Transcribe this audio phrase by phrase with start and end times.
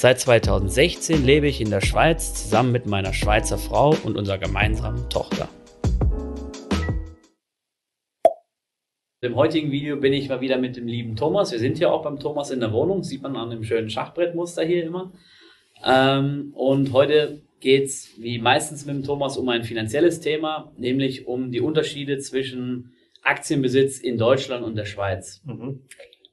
[0.00, 5.10] Seit 2016 lebe ich in der Schweiz zusammen mit meiner Schweizer Frau und unserer gemeinsamen
[5.10, 5.48] Tochter.
[9.20, 11.50] Im heutigen Video bin ich mal wieder mit dem lieben Thomas.
[11.50, 14.64] Wir sind ja auch beim Thomas in der Wohnung, sieht man an dem schönen Schachbrettmuster
[14.64, 15.12] hier immer.
[15.84, 21.50] Ähm, und heute geht's wie meistens mit dem Thomas um ein finanzielles Thema, nämlich um
[21.50, 22.92] die Unterschiede zwischen
[23.24, 25.42] Aktienbesitz in Deutschland und der Schweiz.
[25.44, 25.80] Mhm.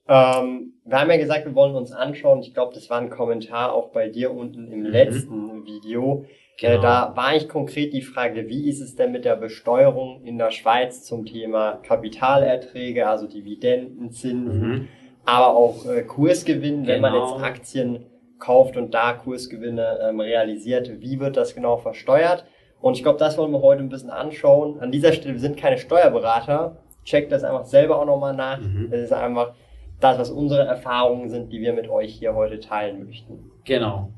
[0.07, 2.39] Ähm, wir haben ja gesagt, wir wollen uns anschauen.
[2.41, 4.85] Ich glaube, das war ein Kommentar auch bei dir unten im mhm.
[4.85, 6.25] letzten Video.
[6.57, 6.73] Äh, genau.
[6.73, 10.37] Äh, da war eigentlich konkret die Frage, wie ist es denn mit der Besteuerung in
[10.37, 14.87] der Schweiz zum Thema Kapitalerträge, also Dividenden, Zinsen, mhm.
[15.25, 16.87] aber auch äh, Kursgewinn, genau.
[16.87, 17.45] wenn man jetzt genau.
[17.45, 18.05] Aktien
[18.37, 22.45] kauft und da Kursgewinne ähm, realisiert, wie wird das genau versteuert?
[22.79, 24.79] Und ich glaube, das wollen wir heute ein bisschen anschauen.
[24.79, 26.77] An dieser Stelle, wir sind keine Steuerberater.
[27.03, 28.59] Checkt das einfach selber auch nochmal nach.
[28.59, 28.89] Mhm.
[28.91, 29.53] Das ist einfach
[29.99, 33.51] das, was unsere Erfahrungen sind, die wir mit euch hier heute teilen möchten.
[33.63, 34.11] Genau.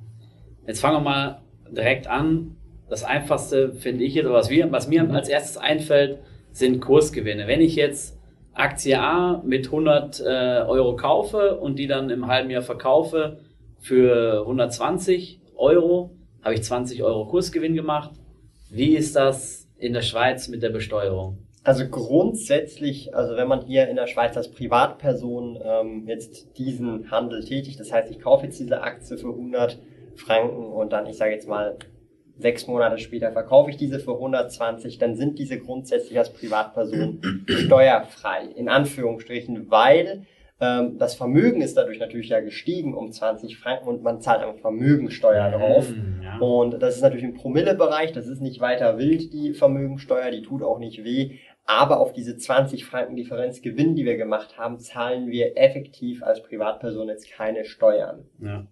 [0.66, 2.56] Jetzt fangen wir mal direkt an.
[2.90, 6.20] Das einfachste finde ich jetzt, was, wir, was mir als erstes einfällt,
[6.52, 7.48] sind Kursgewinne.
[7.48, 8.18] Wenn ich jetzt
[8.54, 10.24] Aktie A mit 100 äh,
[10.68, 13.40] Euro kaufe und die dann im halben Jahr verkaufe,
[13.80, 16.12] für 120 Euro
[16.44, 18.12] habe ich 20 Euro Kursgewinn gemacht.
[18.70, 21.38] Wie ist das in der Schweiz mit der Besteuerung?
[21.68, 27.44] Also grundsätzlich, also wenn man hier in der Schweiz als Privatperson ähm, jetzt diesen Handel
[27.44, 29.78] tätigt, das heißt, ich kaufe jetzt diese Aktie für 100
[30.16, 31.76] Franken und dann, ich sage jetzt mal,
[32.38, 38.46] sechs Monate später verkaufe ich diese für 120, dann sind diese grundsätzlich als Privatperson steuerfrei,
[38.56, 40.26] in Anführungsstrichen, weil
[40.62, 44.62] ähm, das Vermögen ist dadurch natürlich ja gestiegen um 20 Franken und man zahlt einfach
[44.62, 45.92] Vermögensteuer drauf.
[46.24, 46.38] Ja.
[46.40, 50.64] Und das ist natürlich im Promillebereich, das ist nicht weiter wild, die Vermögensteuer, die tut
[50.64, 51.38] auch nicht weh.
[51.68, 56.42] Aber auf diese 20 Franken Differenz Gewinn, die wir gemacht haben, zahlen wir effektiv als
[56.42, 58.26] Privatperson jetzt keine Steuern.
[58.40, 58.66] Ja.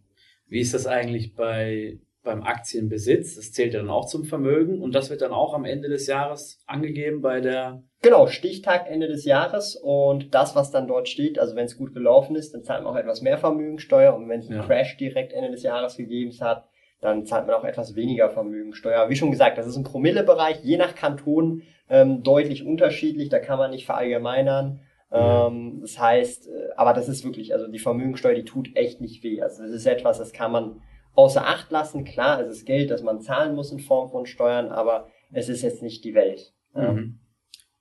[0.48, 3.36] Wie ist das eigentlich bei beim Aktienbesitz.
[3.36, 6.08] Das zählt ja dann auch zum Vermögen und das wird dann auch am Ende des
[6.08, 7.84] Jahres angegeben bei der.
[8.02, 11.94] Genau, Stichtag Ende des Jahres und das, was dann dort steht, also wenn es gut
[11.94, 14.66] gelaufen ist, dann zahlt man auch etwas mehr Vermögensteuer und wenn es einen ja.
[14.66, 16.68] Crash direkt Ende des Jahres gegeben hat,
[17.02, 19.10] dann zahlt man auch etwas weniger Vermögensteuer.
[19.10, 23.60] Wie schon gesagt, das ist ein Promillebereich, je nach Kanton ähm, deutlich unterschiedlich, da kann
[23.60, 24.82] man nicht verallgemeinern.
[25.12, 29.24] Ähm, das heißt, äh, aber das ist wirklich, also die Vermögensteuer, die tut echt nicht
[29.24, 29.42] weh.
[29.42, 30.82] Also das ist etwas, das kann man
[31.14, 32.04] außer Acht lassen.
[32.04, 35.62] Klar, es ist Geld, das man zahlen muss in Form von Steuern, aber es ist
[35.62, 36.54] jetzt nicht die Welt.
[36.74, 37.20] Mhm.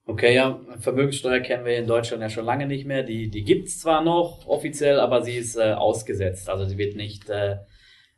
[0.07, 3.03] Okay, ja, Vermögenssteuer kennen wir in Deutschland ja schon lange nicht mehr.
[3.03, 6.51] Die, die gibt's zwar noch offiziell, aber sie ist äh, ausgesetzt.
[6.51, 7.57] Also sie wird nicht, äh,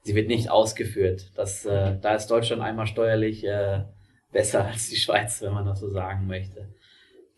[0.06, 1.32] sie wird nicht ausgeführt.
[1.34, 3.82] Das, äh, da ist Deutschland einmal steuerlich äh,
[4.32, 6.68] besser als die Schweiz, wenn man das so sagen möchte.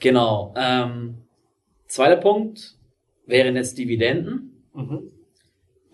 [0.00, 0.54] Genau.
[0.56, 1.22] Ähm,
[1.86, 2.76] zweiter Punkt
[3.26, 4.66] wären jetzt Dividenden.
[4.74, 5.10] Mhm.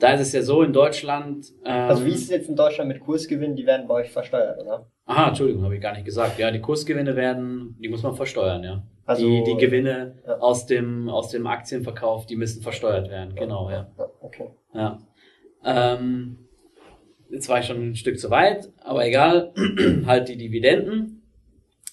[0.01, 1.47] Da ist es ja so in Deutschland.
[1.65, 3.55] Ähm, also wie ist es jetzt in Deutschland mit Kursgewinnen?
[3.55, 4.91] Die werden bei euch versteuert, oder?
[5.06, 6.39] Aha, Entschuldigung, habe ich gar nicht gesagt.
[6.41, 8.83] Ja, die Kursgewinne werden, die muss man versteuern, ja.
[9.06, 10.39] Also die, die Gewinne ja.
[10.39, 13.35] aus dem aus dem Aktienverkauf, die müssen versteuert werden.
[13.35, 13.87] Genau, ja.
[13.97, 14.51] ja okay.
[14.73, 14.99] Ja.
[15.62, 16.44] Ähm,
[17.34, 19.53] jetzt war ich schon ein Stück zu weit, aber egal.
[20.06, 21.22] halt die Dividenden.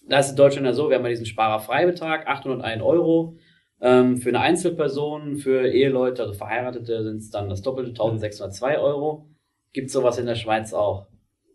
[0.07, 3.37] Da ist in Deutschland ja so, wir haben ja diesen Sparerfreibetrag, 801 Euro.
[3.81, 9.27] Ähm, für eine Einzelperson, für Eheleute, also Verheiratete sind es dann das doppelte, 1602 Euro.
[9.73, 11.07] Gibt sowas in der Schweiz auch?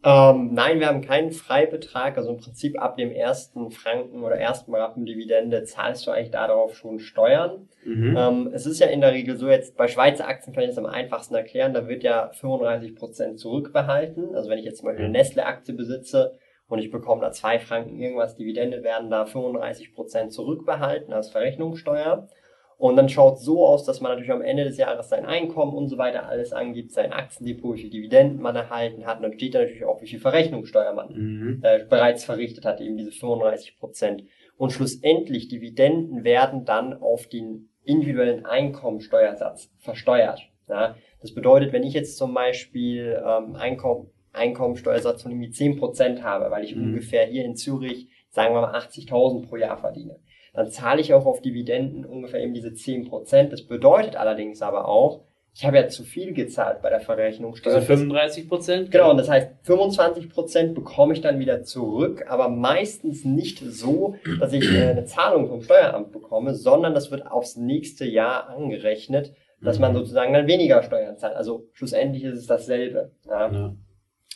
[0.06, 2.16] Ähm, nein, wir haben keinen Freibetrag.
[2.16, 7.00] Also im Prinzip ab dem ersten Franken oder ersten Rappendividende zahlst du eigentlich darauf schon
[7.00, 7.68] Steuern.
[7.84, 8.16] Mhm.
[8.16, 10.78] Ähm, es ist ja in der Regel so, jetzt bei Schweizer Aktien kann ich das
[10.78, 14.36] am einfachsten erklären, da wird ja 35 Prozent zurückbehalten.
[14.36, 16.38] Also wenn ich jetzt zum Beispiel eine Nestle-Aktie besitze,
[16.68, 22.28] und ich bekomme da zwei Franken irgendwas Dividende, werden da 35 Prozent zurückbehalten als Verrechnungssteuer.
[22.78, 25.88] Und dann schaut so aus, dass man natürlich am Ende des Jahres sein Einkommen und
[25.88, 29.16] so weiter alles angibt, sein Aktiendepot, wie viele Dividenden man erhalten hat.
[29.16, 31.60] Und dann steht da natürlich auch, wie viel Verrechnungssteuer man mhm.
[31.62, 34.24] äh, bereits verrichtet hat, eben diese 35 Prozent.
[34.58, 40.42] Und schlussendlich, Dividenden werden dann auf den individuellen Einkommensteuersatz versteuert.
[40.68, 46.50] Ja, das bedeutet, wenn ich jetzt zum Beispiel ähm, Einkommen, Einkommensteuersatz von irgendwie 10% habe,
[46.50, 46.88] weil ich mhm.
[46.88, 50.18] ungefähr hier in Zürich, sagen wir mal, 80.000 pro Jahr verdiene.
[50.56, 53.50] Dann zahle ich auch auf Dividenden ungefähr eben diese 10%.
[53.50, 55.20] Das bedeutet allerdings aber auch,
[55.54, 57.54] ich habe ja zu viel gezahlt bei der Verrechnung.
[57.62, 58.90] Also 35 Prozent?
[58.90, 64.16] Genau, und das heißt, 25 Prozent bekomme ich dann wieder zurück, aber meistens nicht so,
[64.40, 69.34] dass ich äh, eine Zahlung vom Steueramt bekomme, sondern das wird aufs nächste Jahr angerechnet,
[69.60, 69.98] dass man mhm.
[69.98, 71.36] sozusagen dann weniger Steuern zahlt.
[71.36, 73.12] Also schlussendlich ist es dasselbe.
[73.26, 73.52] Ja.
[73.52, 73.74] ja.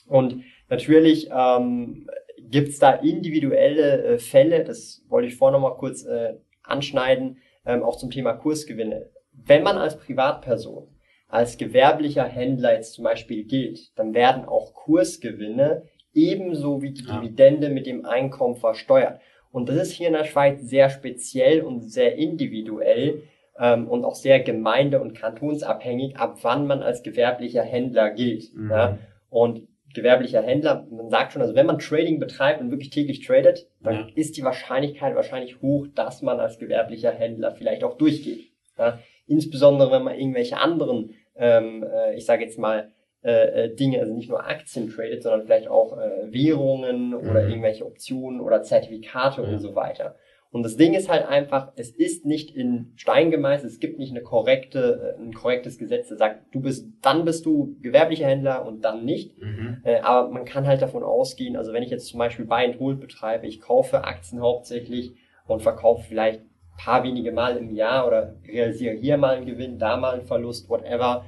[0.07, 2.09] Und natürlich ähm,
[2.50, 7.38] gibt es da individuelle äh, Fälle, das wollte ich vorher noch mal kurz äh, anschneiden,
[7.64, 9.11] ähm, auch zum Thema Kursgewinne.
[9.32, 10.88] Wenn man als Privatperson
[11.31, 17.20] als gewerblicher Händler jetzt zum Beispiel gilt, dann werden auch Kursgewinne ebenso wie die ja.
[17.20, 19.20] Dividende mit dem Einkommen versteuert.
[19.52, 23.23] Und das ist hier in der Schweiz sehr speziell und sehr individuell
[23.58, 28.52] ähm, und auch sehr gemeinde- und kantonsabhängig, ab wann man als gewerblicher Händler gilt.
[28.55, 28.70] Mhm.
[28.70, 28.99] Ja?
[29.29, 33.69] Und gewerblicher Händler, man sagt schon, also wenn man Trading betreibt und wirklich täglich tradet,
[33.83, 34.07] dann ja.
[34.15, 38.51] ist die Wahrscheinlichkeit wahrscheinlich hoch, dass man als gewerblicher Händler vielleicht auch durchgeht.
[38.79, 38.99] Ja?
[39.27, 42.93] Insbesondere wenn man irgendwelche anderen ähm, äh, ich sage jetzt mal,
[43.23, 47.51] äh, äh, Dinge, also nicht nur Aktien tradet, sondern vielleicht auch äh, Währungen oder mhm.
[47.51, 49.49] irgendwelche Optionen oder Zertifikate ja.
[49.49, 50.17] und so weiter.
[50.52, 54.11] Und das Ding ist halt einfach, es ist nicht in Stein gemeißelt, es gibt nicht
[54.11, 58.67] eine korrekte, äh, ein korrektes Gesetz, das sagt, du bist, dann bist du gewerblicher Händler
[58.67, 59.41] und dann nicht.
[59.41, 59.79] Mhm.
[59.85, 62.81] Äh, aber man kann halt davon ausgehen, also wenn ich jetzt zum Beispiel Buy and
[62.81, 65.12] Hold betreibe, ich kaufe Aktien hauptsächlich
[65.47, 66.43] und verkaufe vielleicht
[66.76, 70.69] paar wenige Mal im Jahr oder realisiere hier mal einen Gewinn, da mal einen Verlust,
[70.69, 71.25] whatever,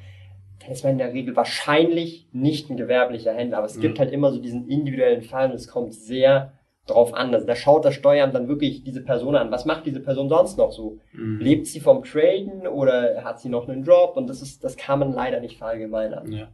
[0.60, 3.58] dann ist man in der Regel wahrscheinlich nicht ein gewerblicher Händler.
[3.58, 3.82] Aber es mhm.
[3.82, 6.52] gibt halt immer so diesen individuellen Fall und es kommt sehr
[6.86, 7.32] drauf an.
[7.32, 9.50] Also da schaut das Steuern dann wirklich diese Person an.
[9.50, 10.98] Was macht diese Person sonst noch so?
[11.12, 11.38] Mhm.
[11.40, 14.16] Lebt sie vom Traden oder hat sie noch einen Job?
[14.16, 16.30] Und das ist, das kann man leider nicht verallgemeinern.
[16.32, 16.48] Ja.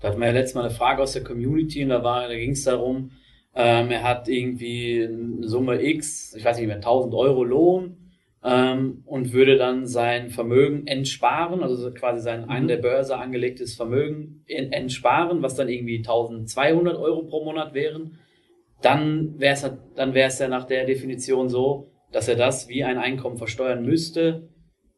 [0.00, 2.34] Da hatten wir ja letztes Mal eine Frage aus der Community und da war, da
[2.34, 3.10] ging es darum,
[3.54, 7.96] ähm, er hat irgendwie eine Summe X, ich weiß nicht mehr, 1000 Euro Lohn
[8.42, 12.50] ähm, und würde dann sein Vermögen entsparen, also quasi sein mhm.
[12.50, 18.18] an der Börse angelegtes Vermögen entsparen, was dann irgendwie 1200 Euro pro Monat wären,
[18.82, 22.84] dann wäre es dann wäre es ja nach der Definition so, dass er das wie
[22.84, 24.48] ein Einkommen versteuern müsste.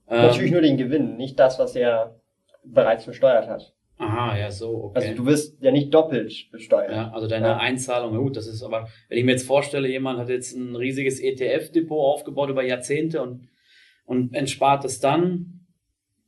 [0.09, 2.21] Natürlich ähm, nur den Gewinn, nicht das, was er
[2.65, 3.75] bereits versteuert hat.
[3.99, 4.99] Aha, ja, so, okay.
[4.99, 6.91] Also du wirst ja nicht doppelt besteuert.
[6.91, 7.57] Ja, also deine ja.
[7.59, 11.21] Einzahlung, gut, das ist aber, wenn ich mir jetzt vorstelle, jemand hat jetzt ein riesiges
[11.21, 13.49] ETF-Depot aufgebaut über Jahrzehnte und,
[14.05, 15.67] und entspart es dann,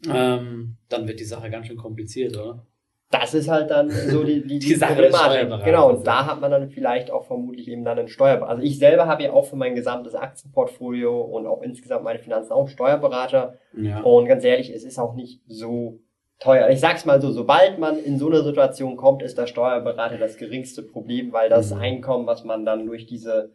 [0.09, 2.65] ähm, dann wird die Sache ganz schön kompliziert, oder?
[3.20, 5.64] Das ist halt dann so die, die, die, Problematik.
[5.64, 8.50] Genau, und da hat man dann vielleicht auch vermutlich eben dann einen Steuerberater.
[8.50, 12.52] Also ich selber habe ja auch für mein gesamtes Aktienportfolio und auch insgesamt meine Finanzen
[12.52, 13.58] auch einen Steuerberater.
[13.76, 14.00] Ja.
[14.00, 16.00] Und ganz ehrlich, es ist auch nicht so
[16.40, 16.69] teuer.
[16.70, 20.37] Ich sag's mal so, sobald man in so eine Situation kommt, ist der Steuerberater das
[20.37, 21.81] geringste Problem, weil das mhm.
[21.81, 23.52] Einkommen, was man dann durch diese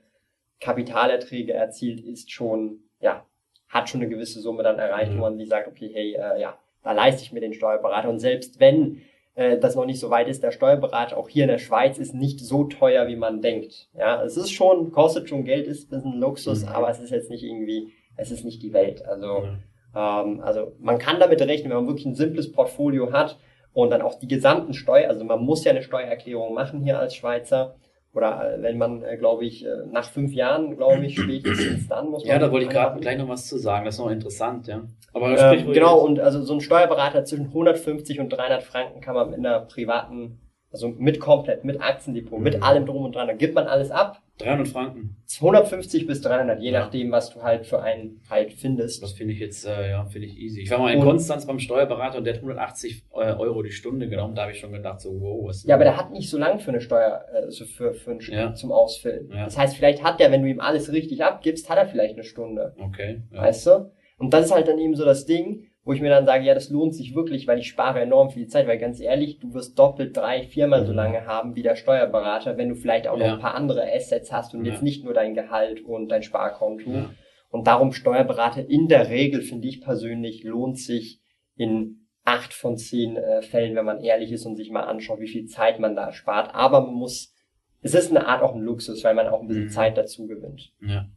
[0.61, 3.25] Kapitalerträge erzielt, ist schon, ja,
[3.67, 5.17] hat schon eine gewisse Summe dann erreicht, mhm.
[5.17, 8.07] wo man sich sagt, okay, hey, äh, ja, da leiste ich mir den Steuerberater.
[8.07, 9.01] Und selbst wenn
[9.35, 12.13] äh, das noch nicht so weit ist, der Steuerberater auch hier in der Schweiz ist
[12.13, 13.89] nicht so teuer, wie man denkt.
[13.97, 16.69] Ja, es ist schon, kostet schon Geld, ist ein bisschen Luxus, mhm.
[16.69, 19.05] aber es ist jetzt nicht irgendwie, es ist nicht die Welt.
[19.05, 19.63] Also, mhm.
[19.95, 23.39] Ähm, also man kann damit rechnen, wenn man wirklich ein simples Portfolio hat
[23.73, 27.15] und dann auch die gesamten Steuer, also man muss ja eine Steuererklärung machen hier als
[27.15, 27.75] Schweizer.
[28.13, 32.09] Oder äh, wenn man, äh, glaube ich, äh, nach fünf Jahren, glaube ich, spätestens dann
[32.09, 32.31] muss man.
[32.31, 33.85] Ja, da wollte ich gerade gleich noch was zu sagen.
[33.85, 34.81] Das ist noch interessant, ja.
[35.13, 39.33] Aber ähm, genau, und also so ein Steuerberater zwischen 150 und 300 Franken kann man
[39.33, 40.39] in einer privaten
[40.71, 42.43] also mit komplett, mit Aktiendepot, mhm.
[42.43, 43.27] mit allem drum und dran.
[43.27, 44.21] Da gibt man alles ab.
[44.37, 45.17] 300 Franken.
[45.41, 46.79] 150 bis 300, je ja.
[46.79, 49.03] nachdem, was du halt für einen halt findest.
[49.03, 50.61] Das finde ich jetzt, äh, ja, finde ich easy.
[50.61, 53.71] Ich war mal in und, Konstanz beim Steuerberater und der hat 180 äh, Euro die
[53.71, 54.35] Stunde genommen.
[54.35, 56.59] Da habe ich schon gedacht, so, wow, was Ja, aber der hat nicht so lang
[56.59, 58.53] für eine Steuer, also für, für ein ja.
[58.53, 59.29] zum Ausfüllen.
[59.29, 59.45] Ja.
[59.45, 62.23] Das heißt, vielleicht hat der, wenn du ihm alles richtig abgibst, hat er vielleicht eine
[62.23, 62.75] Stunde.
[62.79, 63.23] Okay.
[63.33, 63.41] Ja.
[63.41, 63.91] Weißt du?
[64.17, 66.53] Und das ist halt dann eben so das Ding wo ich mir dann sage, ja,
[66.53, 69.79] das lohnt sich wirklich, weil ich spare enorm viel Zeit, weil ganz ehrlich, du wirst
[69.79, 70.97] doppelt, drei, viermal so mhm.
[70.97, 73.25] lange haben wie der Steuerberater, wenn du vielleicht auch ja.
[73.25, 74.73] noch ein paar andere Assets hast und ja.
[74.73, 76.91] jetzt nicht nur dein Gehalt und dein Sparkonto.
[76.91, 77.09] Ja.
[77.49, 81.21] Und darum Steuerberater in der Regel, finde ich persönlich, lohnt sich
[81.55, 85.27] in acht von zehn äh, Fällen, wenn man ehrlich ist und sich mal anschaut, wie
[85.27, 86.53] viel Zeit man da spart.
[86.53, 87.33] Aber man muss,
[87.81, 89.69] es ist eine Art auch ein Luxus, weil man auch ein bisschen mhm.
[89.69, 90.71] Zeit dazu gewinnt.
[90.81, 91.07] Ja.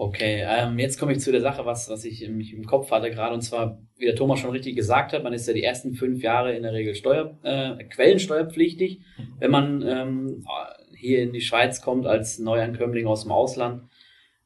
[0.00, 3.10] Okay, ähm, jetzt komme ich zu der Sache, was, was ich im, im Kopf hatte
[3.10, 5.94] gerade, und zwar, wie der Thomas schon richtig gesagt hat, man ist ja die ersten
[5.94, 9.00] fünf Jahre in der Regel Steuer, äh, quellensteuerpflichtig,
[9.40, 10.44] wenn man ähm,
[10.96, 13.88] hier in die Schweiz kommt als Neuankömmling aus dem Ausland.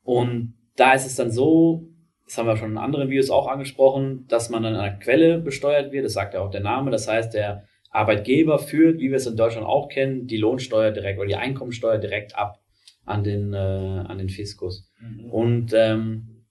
[0.02, 1.87] Und da ist es dann so,
[2.25, 5.92] das haben wir schon in anderen Videos auch angesprochen, dass man an einer Quelle besteuert
[5.92, 9.26] wird, das sagt ja auch der Name, das heißt, der Arbeitgeber führt, wie wir es
[9.26, 12.62] in Deutschland auch kennen, die Lohnsteuer direkt oder die Einkommensteuer direkt ab
[13.04, 14.90] an den, äh, an den Fiskus.
[15.00, 15.30] Mhm.
[15.30, 16.47] Und ähm,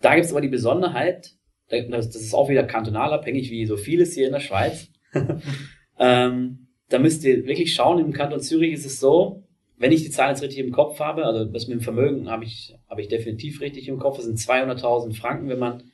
[0.00, 1.34] da gibt es aber die Besonderheit,
[1.68, 4.88] das ist auch wieder kantonal abhängig, wie so vieles hier in der Schweiz.
[5.98, 9.44] ähm, da müsst ihr wirklich schauen, im Kanton Zürich ist es so,
[9.80, 12.44] wenn ich die Zahlen jetzt richtig im Kopf habe, also das mit dem Vermögen habe
[12.44, 15.48] ich, habe ich definitiv richtig im Kopf, das sind 200.000 Franken.
[15.48, 15.84] Wenn man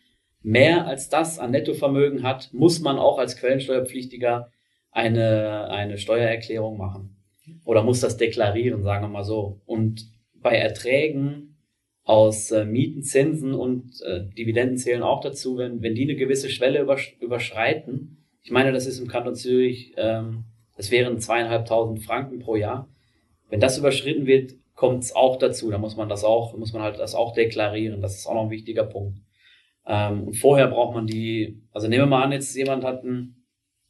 [0.42, 4.50] mehr als das an Nettovermögen hat, muss man auch als Quellensteuerpflichtiger
[4.90, 7.15] eine, eine Steuererklärung machen.
[7.64, 9.60] Oder muss das deklarieren, sagen wir mal so.
[9.66, 11.56] Und bei Erträgen
[12.04, 16.48] aus äh, Mieten, Zinsen und äh, Dividenden zählen auch dazu, wenn, wenn die eine gewisse
[16.50, 18.24] Schwelle übersch überschreiten.
[18.42, 20.44] Ich meine, das ist im Kanton Zürich, ähm,
[20.76, 22.88] das wären zweieinhalbtausend Franken pro Jahr.
[23.48, 25.70] Wenn das überschritten wird, kommt es auch dazu.
[25.70, 28.02] Da muss man das auch, muss man halt das auch deklarieren.
[28.02, 29.18] Das ist auch noch ein wichtiger Punkt.
[29.86, 33.44] Ähm, und vorher braucht man die, also nehmen wir mal an, jetzt jemand hat ein,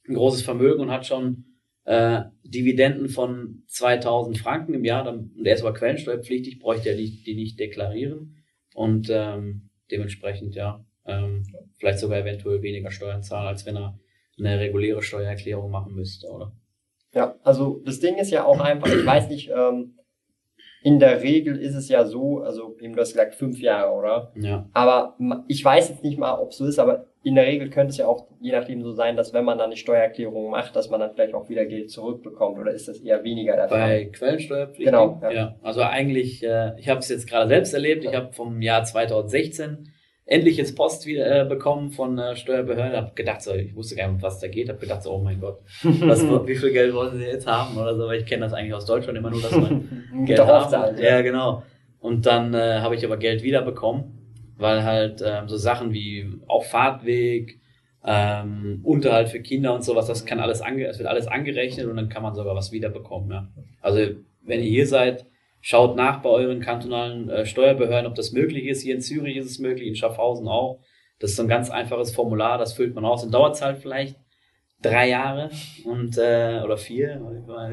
[0.08, 1.44] ein großes Vermögen und hat schon
[1.86, 7.22] äh, Dividenden von 2000 Franken im Jahr, dann, der ist aber quellensteuerpflichtig, bräuchte er die,
[7.22, 8.42] die nicht deklarieren
[8.74, 11.44] und ähm, dementsprechend ja ähm,
[11.78, 13.98] vielleicht sogar eventuell weniger Steuern zahlen, als wenn er
[14.38, 16.52] eine reguläre Steuererklärung machen müsste, oder?
[17.14, 19.94] Ja, also das Ding ist ja auch einfach, ich weiß nicht, ähm,
[20.82, 24.32] in der Regel ist es ja so, also eben du hast gesagt fünf Jahre, oder?
[24.36, 24.68] Ja.
[24.72, 25.16] Aber
[25.48, 27.96] ich weiß jetzt nicht mal, ob es so ist, aber in der Regel könnte es
[27.96, 31.00] ja auch je nachdem so sein, dass wenn man dann eine Steuererklärung macht, dass man
[31.00, 33.80] dann vielleicht auch wieder Geld zurückbekommt oder ist das eher weniger der Fall?
[33.80, 34.92] Bei Quellensteuerpflichtigen?
[34.92, 35.20] Genau.
[35.20, 35.32] Ja.
[35.32, 35.56] ja.
[35.60, 38.04] Also eigentlich, äh, ich habe es jetzt gerade selbst erlebt.
[38.04, 39.90] Ich habe vom Jahr 2016
[40.24, 42.96] endlich jetzt Post wieder äh, bekommen von äh, Steuerbehörde.
[42.96, 44.68] Hab gedacht, so, ich wusste gar nicht, was da geht.
[44.68, 47.96] Hab gedacht, so, oh mein Gott, was, wie viel Geld wollen sie jetzt haben oder
[47.96, 48.06] so.
[48.06, 50.96] Weil ich kenne das eigentlich aus Deutschland immer nur, dass man Geld haben.
[51.02, 51.22] Ja.
[51.22, 51.64] genau.
[51.98, 54.15] Und dann äh, habe ich aber Geld wieder bekommen,
[54.56, 57.60] weil halt ähm, so Sachen wie auch Fahrtweg,
[58.04, 61.96] ähm, Unterhalt für Kinder und sowas, das kann alles ange es wird alles angerechnet und
[61.96, 63.30] dann kann man sogar was wiederbekommen.
[63.30, 63.48] Ja.
[63.80, 65.26] Also wenn ihr hier seid,
[65.68, 68.82] Schaut nach bei euren kantonalen äh, Steuerbehörden, ob das möglich ist.
[68.82, 70.78] Hier in Zürich ist es möglich, in Schaffhausen auch.
[71.18, 74.16] Das ist so ein ganz einfaches Formular, das füllt man aus und dauert halt vielleicht
[74.80, 75.50] drei Jahre
[75.84, 77.20] und äh, oder vier,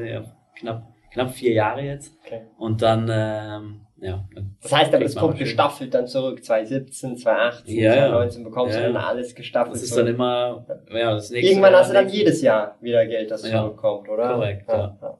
[0.04, 0.24] ja,
[0.56, 2.18] knapp knapp vier Jahre jetzt.
[2.26, 2.40] Okay.
[2.58, 4.24] Und dann ähm, ja.
[4.62, 6.44] Das heißt aber, es kommt gestaffelt dann zurück.
[6.44, 8.86] 2017, 2018, ja, 2019 bekommst ja.
[8.86, 9.74] du dann alles gestaffelt.
[9.74, 13.30] Das ist dann immer, ja, das nächste Irgendwann hast du dann jedes Jahr wieder Geld,
[13.30, 13.62] das ja.
[13.62, 14.34] zurückkommt, oder?
[14.34, 14.98] Korrekt, ja.
[15.00, 15.18] ja.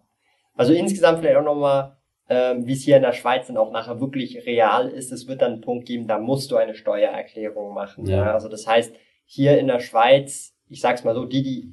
[0.56, 1.96] Also insgesamt vielleicht auch nochmal
[2.28, 5.42] ähm, wie es hier in der Schweiz dann auch nachher wirklich real ist, es wird
[5.42, 8.06] dann einen Punkt geben, da musst du eine Steuererklärung machen.
[8.06, 8.16] Ja.
[8.16, 8.32] ja.
[8.32, 8.94] Also das heißt,
[9.26, 11.72] hier in der Schweiz, ich sag's mal so, die, die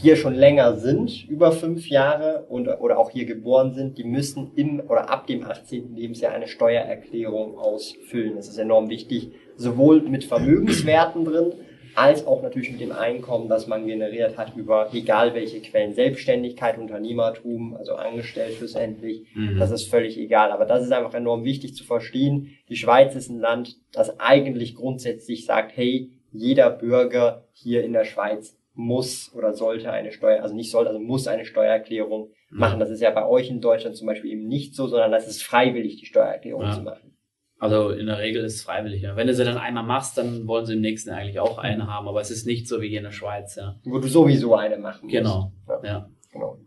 [0.00, 4.52] hier schon länger sind, über fünf Jahre und, oder auch hier geboren sind, die müssen
[4.56, 5.94] im oder ab dem 18.
[5.94, 8.36] Lebensjahr eine Steuererklärung ausfüllen.
[8.36, 11.52] Das ist enorm wichtig, sowohl mit Vermögenswerten drin,
[11.94, 16.78] als auch natürlich mit dem Einkommen, das man generiert hat über egal welche Quellen, Selbstständigkeit,
[16.78, 19.58] Unternehmertum, also angestellt schlussendlich, mhm.
[19.58, 20.52] das ist völlig egal.
[20.52, 22.56] Aber das ist einfach enorm wichtig zu verstehen.
[22.68, 28.04] Die Schweiz ist ein Land, das eigentlich grundsätzlich sagt, hey, jeder Bürger hier in der
[28.04, 32.58] Schweiz muss oder sollte eine Steuer, also nicht soll, also muss eine Steuererklärung mhm.
[32.58, 32.80] machen.
[32.80, 35.42] Das ist ja bei euch in Deutschland zum Beispiel eben nicht so, sondern das ist
[35.42, 36.72] freiwillig, die Steuererklärung ja.
[36.72, 37.16] zu machen.
[37.58, 39.02] Also in der Regel ist es freiwillig.
[39.02, 39.16] Ja.
[39.16, 42.08] Wenn du sie dann einmal machst, dann wollen sie im nächsten eigentlich auch eine haben,
[42.08, 43.76] aber es ist nicht so wie hier in der Schweiz, ja.
[43.84, 45.14] Wo du sowieso eine machen musst.
[45.14, 45.52] Genau.
[45.68, 45.80] Ja.
[45.84, 46.10] ja.
[46.32, 46.58] Genau.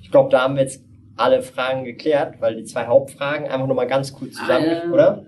[0.00, 0.84] Ich glaube, da haben wir jetzt
[1.16, 5.26] alle Fragen geklärt, weil die zwei Hauptfragen einfach nochmal ganz kurz zusammen, ah, oder?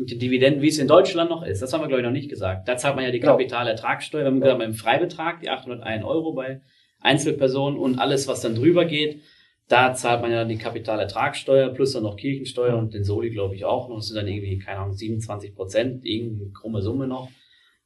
[0.00, 2.28] Die Dividenden, wie es in Deutschland noch ist, das haben wir, glaube ich, noch nicht
[2.28, 2.68] gesagt.
[2.68, 3.32] Da zahlt man ja die genau.
[3.32, 6.60] Kapitalertragssteuer, wir haben gesagt, beim Freibetrag, die 801 Euro bei
[7.00, 9.20] Einzelpersonen und alles, was dann drüber geht,
[9.66, 13.64] da zahlt man ja die Kapitalertragssteuer plus dann noch Kirchensteuer und den Soli, glaube ich,
[13.64, 13.96] auch noch.
[13.96, 17.28] Das sind dann irgendwie, keine Ahnung, 27 Prozent, irgendeine krumme Summe noch,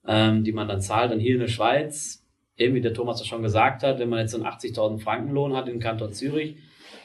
[0.06, 1.10] ähm, die man dann zahlt.
[1.10, 2.24] Dann hier in der Schweiz,
[2.56, 5.32] eben wie der Thomas das schon gesagt hat, wenn man jetzt so einen 80.000 Franken
[5.32, 6.56] Lohn hat in Kanton Zürich,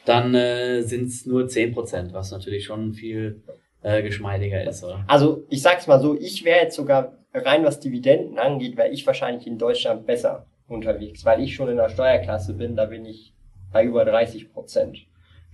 [0.05, 3.41] dann äh, sind es nur 10 Prozent, was natürlich schon viel
[3.81, 4.83] äh, geschmeidiger ist.
[4.83, 5.03] Oder?
[5.07, 9.05] Also ich sag's mal so, ich wäre jetzt sogar rein was Dividenden angeht, wäre ich
[9.05, 13.33] wahrscheinlich in Deutschland besser unterwegs, weil ich schon in der Steuerklasse bin, da bin ich
[13.71, 14.99] bei über 30 Prozent.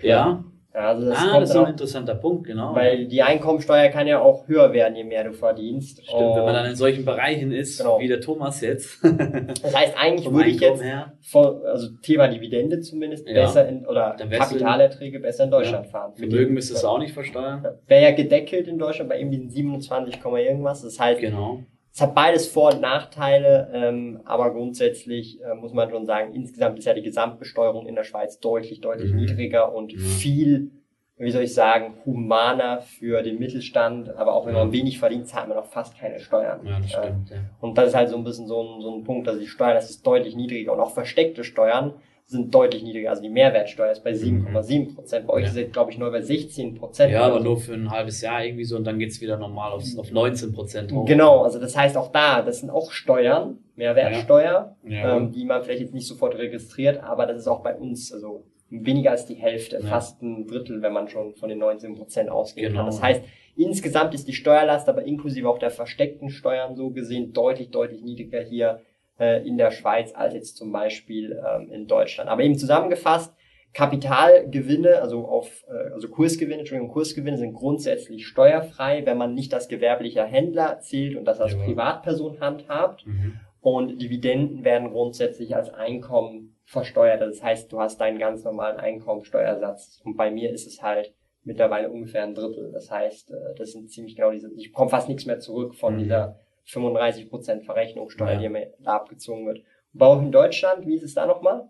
[0.02, 0.44] Ja.
[0.74, 2.76] Ja also das, ah, das ist auch, ein interessanter Punkt, genau.
[2.76, 6.04] Weil die Einkommensteuer kann ja auch höher werden, je mehr du verdienst.
[6.04, 8.00] Stimmt, Und wenn man dann in solchen Bereichen ist, genau.
[8.00, 9.04] wie der Thomas jetzt.
[9.62, 10.84] das heißt, eigentlich würde ich jetzt,
[11.22, 13.34] vor, also Thema Dividende zumindest, ja.
[13.34, 15.92] besser in, oder Kapitalerträge besser in Deutschland ja.
[15.92, 16.14] fahren.
[16.16, 17.66] Vermögen müsstest du auch nicht versteuern.
[17.88, 20.82] Wäre ja gedeckelt in Deutschland bei irgendwie 27, irgendwas.
[20.82, 21.64] Das heißt, genau.
[21.94, 26.80] Es hat beides Vor- und Nachteile, ähm, aber grundsätzlich äh, muss man schon sagen, insgesamt
[26.80, 29.20] ist ja die Gesamtbesteuerung in der Schweiz deutlich, deutlich mhm.
[29.20, 30.00] niedriger und mhm.
[30.00, 30.72] viel,
[31.18, 34.10] wie soll ich sagen, humaner für den Mittelstand.
[34.10, 36.66] Aber auch wenn man wenig verdient, zahlt man auch fast keine Steuern.
[36.66, 37.38] Ja, das stimmt, ja.
[37.62, 39.76] Und das ist halt so ein bisschen so ein, so ein Punkt, dass die Steuern,
[39.76, 41.94] das ist deutlich niedriger und auch versteckte Steuern.
[42.26, 43.10] Sind deutlich niedriger.
[43.10, 45.28] Also die Mehrwertsteuer ist bei 7,7 Prozent.
[45.28, 45.50] Bei euch ja.
[45.50, 47.12] ist es, glaube ich, nur bei 16 Prozent.
[47.12, 47.44] Ja, aber so.
[47.44, 50.54] nur für ein halbes Jahr irgendwie so und dann geht's wieder normal aufs, auf 19
[50.54, 51.06] Prozent hoch.
[51.06, 54.90] Genau, also das heißt auch da, das sind auch Steuern, Mehrwertsteuer, ja.
[54.90, 55.18] Ja.
[55.18, 58.46] Ähm, die man vielleicht jetzt nicht sofort registriert, aber das ist auch bei uns, also
[58.70, 62.70] weniger als die Hälfte, fast ein Drittel, wenn man schon von den 19 Prozent ausgehen
[62.70, 62.80] genau.
[62.80, 62.86] kann.
[62.88, 63.22] Das heißt,
[63.56, 68.42] insgesamt ist die Steuerlast, aber inklusive auch der versteckten Steuern so gesehen deutlich, deutlich niedriger
[68.42, 68.82] hier
[69.20, 72.30] äh, in der Schweiz als jetzt zum Beispiel ähm, in Deutschland.
[72.30, 73.34] Aber eben zusammengefasst,
[73.74, 79.68] Kapitalgewinne, also auf äh, also Kursgewinne, Entschuldigung, Kursgewinne sind grundsätzlich steuerfrei, wenn man nicht das
[79.68, 81.64] gewerbliche Händler zählt und das als ja.
[81.64, 83.06] Privatperson handhabt.
[83.08, 83.40] Mhm.
[83.62, 87.22] Und Dividenden werden grundsätzlich als Einkommen versteuert.
[87.22, 90.02] Das heißt, du hast deinen ganz normalen Einkommensteuersatz.
[90.04, 92.72] Und bei mir ist es halt mittlerweile ungefähr ein Drittel.
[92.74, 95.96] Das heißt, äh, das sind ziemlich genau diese, ich komme fast nichts mehr zurück von
[95.96, 96.00] mhm.
[96.00, 98.50] dieser 35% Verrechnungssteuer, ja.
[98.50, 99.64] die da abgezogen wird.
[99.94, 101.70] Bau in Deutschland, wie ist es da nochmal?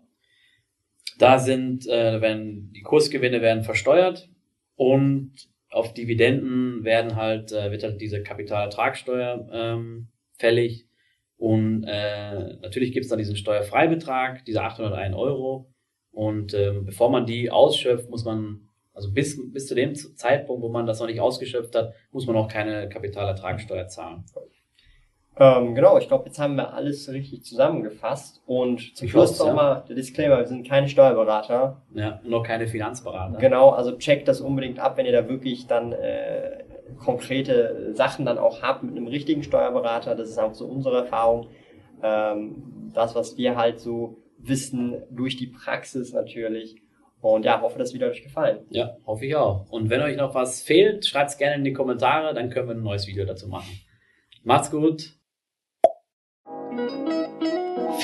[1.18, 4.28] Da sind, äh, wenn die Kursgewinne werden versteuert
[4.76, 5.32] und
[5.70, 10.08] auf Dividenden werden halt, äh, wird halt diese Kapitalertragssteuer ähm,
[10.38, 10.86] fällig.
[11.36, 15.70] Und äh, natürlich gibt es dann diesen Steuerfreibetrag, diese 801 Euro.
[16.10, 20.68] Und ähm, bevor man die ausschöpft, muss man, also bis, bis zu dem Zeitpunkt, wo
[20.68, 24.24] man das noch nicht ausgeschöpft hat, muss man auch keine Kapitalertragssteuer zahlen.
[25.36, 28.42] Ähm, genau, ich glaube, jetzt haben wir alles richtig zusammengefasst.
[28.46, 29.84] Und zum Schluss nochmal ja.
[29.88, 31.82] der Disclaimer, wir sind keine Steuerberater.
[31.92, 33.38] Ja, und auch keine Finanzberater.
[33.38, 36.64] Genau, also checkt das unbedingt ab, wenn ihr da wirklich dann äh,
[36.98, 40.14] konkrete Sachen dann auch habt mit einem richtigen Steuerberater.
[40.14, 41.48] Das ist auch so unsere Erfahrung.
[42.02, 46.76] Ähm, das, was wir halt so wissen durch die Praxis natürlich.
[47.20, 48.66] Und ja, hoffe, das wird euch gefallen.
[48.68, 49.68] Ja, hoffe ich auch.
[49.70, 52.74] Und wenn euch noch was fehlt, schreibt es gerne in die Kommentare, dann können wir
[52.74, 53.80] ein neues Video dazu machen.
[54.42, 55.14] Macht's gut.